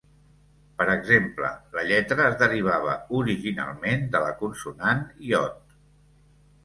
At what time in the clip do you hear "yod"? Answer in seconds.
5.33-5.77